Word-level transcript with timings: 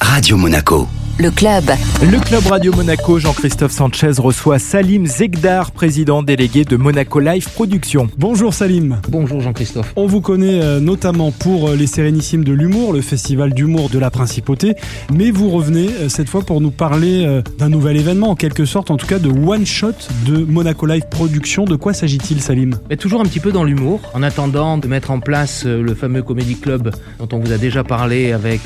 Radio 0.00 0.36
Monaco. 0.36 0.99
Le 1.20 1.30
club. 1.30 1.64
Le 2.00 2.18
club 2.18 2.46
Radio 2.46 2.72
Monaco, 2.74 3.18
Jean-Christophe 3.18 3.72
Sanchez 3.72 4.12
reçoit 4.16 4.58
Salim 4.58 5.04
Zegdar, 5.04 5.70
président 5.70 6.22
délégué 6.22 6.64
de 6.64 6.78
Monaco 6.78 7.20
Live 7.20 7.46
Productions. 7.52 8.08
Bonjour 8.16 8.54
Salim. 8.54 9.02
Bonjour 9.06 9.42
Jean-Christophe. 9.42 9.92
On 9.96 10.06
vous 10.06 10.22
connaît 10.22 10.62
euh, 10.62 10.80
notamment 10.80 11.30
pour 11.30 11.68
euh, 11.68 11.76
les 11.76 11.86
Sérénissimes 11.86 12.42
de 12.42 12.54
l'humour, 12.54 12.94
le 12.94 13.02
festival 13.02 13.52
d'humour 13.52 13.90
de 13.90 13.98
la 13.98 14.10
Principauté, 14.10 14.76
mais 15.12 15.30
vous 15.30 15.50
revenez 15.50 15.88
euh, 15.88 16.08
cette 16.08 16.30
fois 16.30 16.40
pour 16.40 16.62
nous 16.62 16.70
parler 16.70 17.42
d'un 17.58 17.68
nouvel 17.68 17.98
événement, 17.98 18.30
en 18.30 18.34
quelque 18.34 18.64
sorte, 18.64 18.90
en 18.90 18.96
tout 18.96 19.06
cas 19.06 19.18
de 19.18 19.28
One 19.28 19.66
Shot 19.66 19.92
de 20.24 20.38
Monaco 20.38 20.86
Live 20.86 21.04
Productions. 21.10 21.66
De 21.66 21.76
quoi 21.76 21.92
s'agit-il 21.92 22.40
Salim? 22.40 22.78
Mais 22.88 22.96
toujours 22.96 23.20
un 23.20 23.24
petit 23.24 23.40
peu 23.40 23.52
dans 23.52 23.64
l'humour, 23.64 24.00
en 24.14 24.22
attendant 24.22 24.78
de 24.78 24.88
mettre 24.88 25.10
en 25.10 25.20
place 25.20 25.66
le 25.66 25.94
fameux 25.94 26.22
Comedy 26.22 26.56
Club 26.56 26.94
dont 27.18 27.28
on 27.32 27.40
vous 27.40 27.52
a 27.52 27.58
déjà 27.58 27.84
parlé 27.84 28.32
avec 28.32 28.62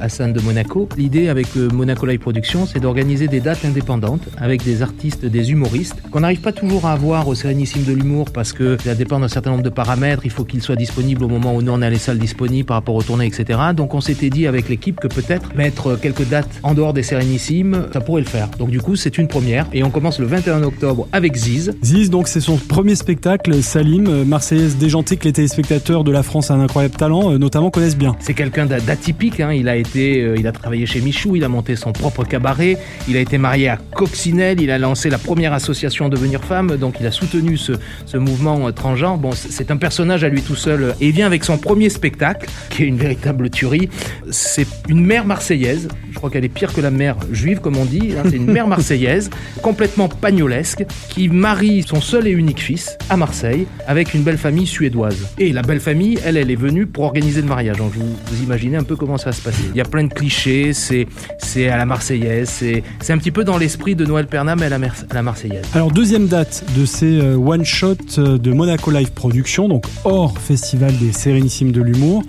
Hassan 0.00 0.32
de 0.32 0.40
Monaco. 0.40 0.88
L'idée 0.96 1.28
avec 1.28 1.54
Monaco 1.54 1.91
Live 2.06 2.18
Productions, 2.20 2.66
c'est 2.66 2.80
d'organiser 2.80 3.28
des 3.28 3.40
dates 3.40 3.64
indépendantes 3.64 4.22
avec 4.38 4.64
des 4.64 4.82
artistes, 4.82 5.24
des 5.24 5.50
humoristes 5.52 5.96
qu'on 6.10 6.20
n'arrive 6.20 6.40
pas 6.40 6.52
toujours 6.52 6.86
à 6.86 6.92
avoir 6.92 7.28
au 7.28 7.34
Sérénissime 7.34 7.84
de 7.84 7.92
l'humour 7.92 8.30
parce 8.32 8.52
que 8.52 8.76
ça 8.82 8.94
dépend 8.94 9.20
d'un 9.20 9.28
certain 9.28 9.50
nombre 9.50 9.62
de 9.62 9.68
paramètres. 9.70 10.22
Il 10.24 10.30
faut 10.30 10.44
qu'ils 10.44 10.62
soient 10.62 10.76
disponibles 10.76 11.24
au 11.24 11.28
moment 11.28 11.54
où 11.54 11.62
nous 11.62 11.72
on 11.72 11.82
a 11.82 11.90
les 11.90 11.98
salles 11.98 12.18
disponibles 12.18 12.66
par 12.66 12.76
rapport 12.76 12.94
aux 12.94 13.02
tournées, 13.02 13.26
etc. 13.26 13.58
Donc 13.76 13.94
on 13.94 14.00
s'était 14.00 14.30
dit 14.30 14.46
avec 14.46 14.68
l'équipe 14.68 14.98
que 15.00 15.08
peut-être 15.08 15.54
mettre 15.54 15.96
quelques 16.00 16.28
dates 16.28 16.48
en 16.62 16.74
dehors 16.74 16.92
des 16.92 17.02
Sérénissimes, 17.02 17.86
ça 17.92 18.00
pourrait 18.00 18.22
le 18.22 18.26
faire. 18.28 18.48
Donc 18.58 18.70
du 18.70 18.80
coup, 18.80 18.96
c'est 18.96 19.18
une 19.18 19.28
première 19.28 19.66
et 19.72 19.82
on 19.84 19.90
commence 19.90 20.18
le 20.18 20.26
21 20.26 20.62
octobre 20.62 21.08
avec 21.12 21.36
Ziz. 21.36 21.72
Ziz, 21.82 22.10
donc 22.10 22.28
c'est 22.28 22.40
son 22.40 22.56
premier 22.56 22.94
spectacle, 22.94 23.62
Salim, 23.62 24.06
euh, 24.08 24.24
marseillaise 24.24 24.76
déjantée 24.76 25.16
que 25.16 25.24
les 25.24 25.32
téléspectateurs 25.32 26.04
de 26.04 26.10
la 26.12 26.22
France 26.22 26.50
à 26.50 26.54
un 26.54 26.60
incroyable 26.60 26.94
talent, 26.96 27.32
euh, 27.32 27.38
notamment, 27.38 27.70
connaissent 27.70 27.96
bien. 27.96 28.16
C'est 28.20 28.34
quelqu'un 28.34 28.66
d'a- 28.66 28.80
d'atypique. 28.80 29.40
Hein. 29.40 29.52
Il 29.52 29.68
a 29.68 29.76
été, 29.76 30.22
euh, 30.22 30.36
il 30.38 30.46
a 30.46 30.52
travaillé 30.52 30.86
chez 30.86 31.00
Michou, 31.00 31.36
il 31.36 31.44
a 31.44 31.48
monté 31.48 31.76
son 31.82 31.92
propre 31.92 32.24
cabaret, 32.24 32.76
il 33.08 33.16
a 33.16 33.20
été 33.20 33.38
marié 33.38 33.68
à 33.68 33.76
Coccinelle, 33.76 34.60
il 34.60 34.70
a 34.70 34.78
lancé 34.78 35.10
la 35.10 35.18
première 35.18 35.52
association 35.52 36.08
Devenir 36.08 36.42
Femme, 36.44 36.76
donc 36.76 36.96
il 37.00 37.06
a 37.06 37.10
soutenu 37.10 37.56
ce, 37.56 37.72
ce 38.06 38.16
mouvement 38.16 38.68
euh, 38.68 38.72
transgenre. 38.72 39.18
Bon, 39.18 39.32
c'est 39.32 39.70
un 39.70 39.76
personnage 39.76 40.24
à 40.24 40.28
lui 40.28 40.42
tout 40.42 40.54
seul. 40.56 40.94
Et 41.00 41.08
il 41.08 41.12
vient 41.12 41.26
avec 41.26 41.44
son 41.44 41.58
premier 41.58 41.88
spectacle, 41.90 42.48
qui 42.70 42.84
est 42.84 42.86
une 42.86 42.96
véritable 42.96 43.50
tuerie. 43.50 43.88
C'est 44.30 44.66
une 44.88 45.04
mère 45.04 45.24
marseillaise. 45.24 45.88
Je 46.10 46.16
crois 46.16 46.30
qu'elle 46.30 46.44
est 46.44 46.48
pire 46.48 46.72
que 46.72 46.80
la 46.80 46.90
mère 46.90 47.16
juive, 47.32 47.60
comme 47.60 47.76
on 47.76 47.84
dit. 47.84 48.14
hein. 48.16 48.22
C'est 48.30 48.36
une 48.36 48.50
mère 48.50 48.66
marseillaise, 48.68 49.30
complètement 49.62 50.08
pagnolesque, 50.08 50.84
qui 51.08 51.28
marie 51.28 51.82
son 51.86 52.00
seul 52.00 52.26
et 52.26 52.30
unique 52.30 52.60
fils 52.60 52.96
à 53.10 53.16
Marseille 53.16 53.66
avec 53.86 54.14
une 54.14 54.22
belle 54.22 54.38
famille 54.38 54.66
suédoise. 54.66 55.26
Et 55.38 55.52
la 55.52 55.62
belle 55.62 55.80
famille, 55.80 56.18
elle, 56.24 56.36
elle 56.36 56.50
est 56.50 56.56
venue 56.56 56.86
pour 56.86 57.04
organiser 57.04 57.42
le 57.42 57.48
mariage. 57.48 57.78
Donc 57.78 57.92
vous, 57.92 58.16
vous 58.26 58.42
imaginez 58.42 58.76
un 58.76 58.84
peu 58.84 58.94
comment 58.96 59.18
ça 59.18 59.26
va 59.26 59.32
se 59.32 59.42
passer. 59.42 59.64
Il 59.74 59.76
y 59.76 59.80
a 59.80 59.84
plein 59.84 60.04
de 60.04 60.12
clichés, 60.12 60.72
c'est 60.72 61.06
c'est 61.38 61.68
à 61.72 61.76
la 61.78 61.86
marseillaise, 61.86 62.48
c'est 62.48 62.82
c'est 63.00 63.12
un 63.12 63.18
petit 63.18 63.30
peu 63.30 63.44
dans 63.44 63.58
l'esprit 63.58 63.94
de 63.96 64.04
Noël 64.04 64.26
Perna, 64.26 64.54
mais 64.56 64.66
à 64.66 64.68
la, 64.68 64.78
Mer- 64.78 64.94
à 65.10 65.14
la 65.14 65.22
marseillaise. 65.22 65.64
Alors 65.74 65.90
deuxième 65.90 66.26
date 66.26 66.64
de 66.76 66.84
ces 66.84 67.18
euh, 67.20 67.36
one 67.36 67.64
shot 67.64 67.96
euh, 68.18 68.38
de 68.38 68.52
Monaco 68.52 68.90
Live 68.90 69.12
Productions, 69.12 69.68
donc 69.68 69.84
hors 70.04 70.38
festival 70.38 70.96
des 70.98 71.12
Sérénissimes 71.12 71.72
de 71.72 71.82
l'humour. 71.82 72.22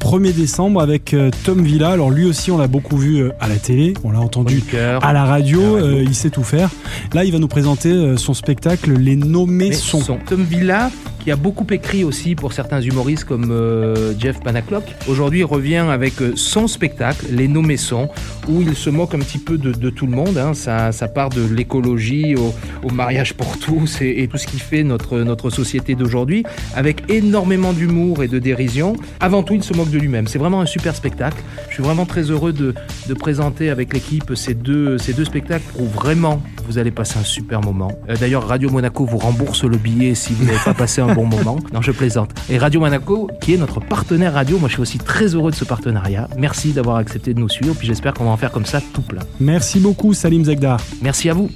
1er 0.00 0.32
décembre 0.34 0.80
avec 0.80 1.14
euh, 1.14 1.30
Tom 1.44 1.62
Villa. 1.62 1.90
Alors 1.90 2.10
lui 2.10 2.24
aussi 2.26 2.50
on 2.50 2.58
l'a 2.58 2.68
beaucoup 2.68 2.96
vu 2.96 3.30
à 3.40 3.48
la 3.48 3.56
télé, 3.56 3.94
on 4.04 4.12
l'a 4.12 4.20
entendu 4.20 4.62
à 4.72 4.76
la 4.76 4.98
radio, 4.98 5.00
À 5.08 5.12
la 5.12 5.24
radio. 5.24 6.00
il 6.00 6.14
sait 6.14 6.30
tout 6.30 6.44
faire. 6.44 6.70
Là 7.14 7.24
il 7.24 7.32
va 7.32 7.38
nous 7.38 7.48
présenter 7.48 8.16
son 8.16 8.34
spectacle 8.34 8.92
Les 8.92 9.16
nommés 9.16 9.72
sont. 9.72 10.00
son. 10.00 10.18
Tom 10.26 10.42
Villa, 10.44 10.90
qui 11.24 11.30
a 11.30 11.36
beaucoup 11.36 11.66
écrit 11.70 12.04
aussi 12.04 12.34
pour 12.34 12.52
certains 12.52 12.80
humoristes 12.80 13.24
comme 13.24 13.50
euh, 13.50 14.12
Jeff 14.18 14.40
Panaclock, 14.40 14.84
aujourd'hui 15.08 15.42
revient 15.44 15.76
avec 15.90 16.14
son 16.34 16.66
spectacle, 16.66 17.26
Les 17.30 17.48
Nommés 17.48 17.76
Sons, 17.76 18.08
où 18.48 18.60
il 18.62 18.74
se 18.80 18.88
moque 18.88 19.14
un 19.14 19.18
petit 19.18 19.38
peu 19.38 19.58
de, 19.58 19.90
tout 19.90 20.06
le 20.06 20.12
monde. 20.12 20.38
hein. 20.38 20.54
Ça, 20.54 21.08
part 21.08 21.28
de 21.28 21.42
l'écologie 21.46 22.34
au, 22.34 22.90
mariage 22.90 23.34
pour 23.34 23.58
tous 23.58 24.00
et, 24.00 24.26
tout 24.26 24.38
ce 24.38 24.46
qui 24.46 24.58
fait 24.58 24.82
notre, 24.82 25.50
société 25.50 25.94
d'aujourd'hui, 25.94 26.44
avec 26.74 27.10
énormément 27.10 27.72
d'humour 27.72 28.22
et 28.22 28.28
de 28.28 28.38
dérision. 28.38 28.96
Avant 29.20 29.42
tout, 29.42 29.54
il 29.54 29.62
se 29.62 29.74
moque 29.74 29.90
de 29.90 29.98
lui-même. 29.98 30.26
C'est 30.26 30.38
vraiment 30.38 30.62
un 30.62 30.66
super 30.66 30.96
spectacle. 30.96 31.42
Je 31.68 31.74
suis 31.74 31.82
vraiment 31.82 32.06
très 32.06 32.22
heureux 32.22 32.52
de, 32.52 32.74
présenter 33.14 33.68
avec 33.68 33.92
l'équipe 33.92 34.32
ces 34.34 34.54
deux, 34.54 34.96
ces 34.96 35.12
deux 35.12 35.26
spectacles 35.26 35.66
où 35.78 35.84
vraiment 35.84 36.42
vous 36.66 36.78
allez 36.78 36.90
passer 36.90 37.18
un 37.18 37.24
super 37.24 37.60
moment. 37.60 37.92
Euh, 38.08 38.16
D'ailleurs, 38.16 38.46
Radio 38.46 38.70
Monaco 38.70 39.04
vous 39.04 39.18
rembourse 39.18 39.64
le 39.64 39.76
billet 39.76 40.14
si 40.14 40.32
vous 40.32 40.44
n'avez 40.44 40.58
pas 40.64 40.74
passé 40.74 41.00
un 41.00 41.14
bon 41.14 41.26
moment. 41.26 41.58
Non, 41.72 41.82
je 41.82 41.92
plaisante. 41.92 42.30
Et 42.48 42.58
Radio 42.58 42.80
Monaco, 42.80 43.28
qui 43.40 43.54
est 43.54 43.56
notre 43.56 43.80
partenaire 43.80 44.34
radio, 44.34 44.58
moi 44.58 44.68
je 44.68 44.74
suis 44.74 44.82
aussi 44.82 44.98
très 44.98 45.34
heureux 45.34 45.50
de 45.52 45.56
ce 45.56 45.64
partenariat. 45.64 46.28
Merci 46.36 46.72
d'avoir 46.72 46.96
accepté 46.96 47.32
de 47.32 47.38
nous 47.38 47.48
suivre, 47.48 47.74
puis 47.76 47.86
j'espère 47.86 48.12
qu'on 48.12 48.24
va 48.24 48.30
en 48.30 48.36
faire 48.36 48.50
comme 48.50 48.66
ça 48.66 48.80
tout 48.92 49.02
plein. 49.02 49.22
Merci 49.38 49.78
beaucoup 49.78 50.12
Salim 50.14 50.44
Zegdar. 50.44 50.80
Merci 51.00 51.30
à 51.30 51.34
vous. 51.34 51.48